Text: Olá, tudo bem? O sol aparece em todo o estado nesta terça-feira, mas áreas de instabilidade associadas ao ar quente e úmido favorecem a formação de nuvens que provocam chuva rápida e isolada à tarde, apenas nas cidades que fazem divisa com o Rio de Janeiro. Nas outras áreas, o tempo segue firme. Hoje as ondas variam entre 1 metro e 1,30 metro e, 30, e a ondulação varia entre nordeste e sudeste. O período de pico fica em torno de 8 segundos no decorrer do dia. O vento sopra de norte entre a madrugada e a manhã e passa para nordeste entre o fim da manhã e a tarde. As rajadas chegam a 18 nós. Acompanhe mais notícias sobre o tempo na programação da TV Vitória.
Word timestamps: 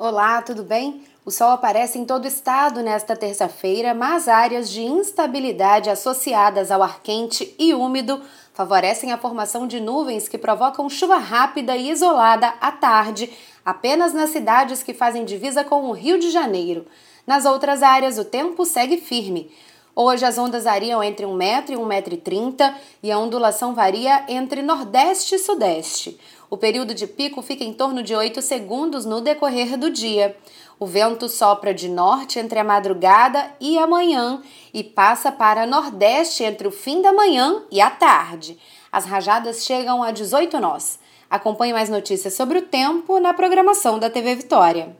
Olá, 0.00 0.40
tudo 0.42 0.62
bem? 0.62 1.02
O 1.24 1.30
sol 1.32 1.50
aparece 1.50 1.98
em 1.98 2.04
todo 2.04 2.24
o 2.24 2.28
estado 2.28 2.82
nesta 2.82 3.16
terça-feira, 3.16 3.92
mas 3.92 4.28
áreas 4.28 4.70
de 4.70 4.80
instabilidade 4.80 5.90
associadas 5.90 6.70
ao 6.70 6.84
ar 6.84 7.02
quente 7.02 7.52
e 7.58 7.74
úmido 7.74 8.22
favorecem 8.54 9.10
a 9.10 9.18
formação 9.18 9.66
de 9.66 9.80
nuvens 9.80 10.28
que 10.28 10.38
provocam 10.38 10.88
chuva 10.88 11.18
rápida 11.18 11.76
e 11.76 11.90
isolada 11.90 12.46
à 12.60 12.70
tarde, 12.70 13.28
apenas 13.64 14.14
nas 14.14 14.30
cidades 14.30 14.84
que 14.84 14.94
fazem 14.94 15.24
divisa 15.24 15.64
com 15.64 15.86
o 15.86 15.92
Rio 15.92 16.16
de 16.16 16.30
Janeiro. 16.30 16.86
Nas 17.26 17.44
outras 17.44 17.82
áreas, 17.82 18.18
o 18.18 18.24
tempo 18.24 18.64
segue 18.64 18.98
firme. 18.98 19.50
Hoje 20.00 20.24
as 20.24 20.38
ondas 20.38 20.62
variam 20.62 21.02
entre 21.02 21.26
1 21.26 21.34
metro 21.34 21.74
e 21.74 21.76
1,30 21.76 21.86
metro 21.88 22.14
e, 22.14 22.18
30, 22.18 22.74
e 23.02 23.10
a 23.10 23.18
ondulação 23.18 23.74
varia 23.74 24.24
entre 24.28 24.62
nordeste 24.62 25.34
e 25.34 25.40
sudeste. 25.40 26.20
O 26.48 26.56
período 26.56 26.94
de 26.94 27.04
pico 27.04 27.42
fica 27.42 27.64
em 27.64 27.72
torno 27.72 28.00
de 28.00 28.14
8 28.14 28.40
segundos 28.40 29.04
no 29.04 29.20
decorrer 29.20 29.76
do 29.76 29.90
dia. 29.90 30.36
O 30.78 30.86
vento 30.86 31.28
sopra 31.28 31.74
de 31.74 31.88
norte 31.88 32.38
entre 32.38 32.60
a 32.60 32.64
madrugada 32.64 33.50
e 33.58 33.76
a 33.76 33.88
manhã 33.88 34.40
e 34.72 34.84
passa 34.84 35.32
para 35.32 35.66
nordeste 35.66 36.44
entre 36.44 36.68
o 36.68 36.70
fim 36.70 37.02
da 37.02 37.12
manhã 37.12 37.64
e 37.68 37.80
a 37.80 37.90
tarde. 37.90 38.56
As 38.92 39.04
rajadas 39.04 39.64
chegam 39.64 40.00
a 40.00 40.12
18 40.12 40.60
nós. 40.60 41.00
Acompanhe 41.28 41.72
mais 41.72 41.88
notícias 41.88 42.34
sobre 42.34 42.58
o 42.58 42.62
tempo 42.62 43.18
na 43.18 43.34
programação 43.34 43.98
da 43.98 44.08
TV 44.08 44.36
Vitória. 44.36 44.96